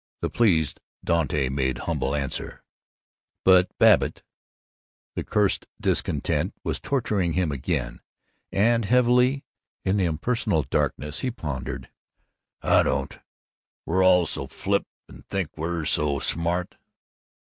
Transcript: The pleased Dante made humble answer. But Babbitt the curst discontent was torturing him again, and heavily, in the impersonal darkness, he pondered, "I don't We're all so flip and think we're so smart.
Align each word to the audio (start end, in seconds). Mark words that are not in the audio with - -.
The 0.21 0.31
pleased 0.31 0.81
Dante 1.03 1.47
made 1.49 1.77
humble 1.85 2.15
answer. 2.15 2.63
But 3.45 3.69
Babbitt 3.77 4.23
the 5.13 5.23
curst 5.23 5.67
discontent 5.79 6.55
was 6.63 6.79
torturing 6.79 7.33
him 7.33 7.51
again, 7.51 8.01
and 8.51 8.85
heavily, 8.85 9.45
in 9.85 9.97
the 9.97 10.05
impersonal 10.05 10.63
darkness, 10.63 11.19
he 11.19 11.29
pondered, 11.29 11.91
"I 12.63 12.81
don't 12.81 13.19
We're 13.85 14.03
all 14.03 14.25
so 14.25 14.47
flip 14.47 14.87
and 15.07 15.23
think 15.27 15.55
we're 15.55 15.85
so 15.85 16.17
smart. 16.17 16.77